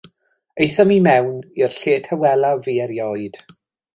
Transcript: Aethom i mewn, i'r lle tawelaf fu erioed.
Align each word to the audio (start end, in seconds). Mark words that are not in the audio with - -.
Aethom 0.61 0.93
i 0.95 0.97
mewn, 1.07 1.35
i'r 1.61 1.75
lle 1.81 1.95
tawelaf 2.09 2.65
fu 2.69 2.75
erioed. 2.87 3.41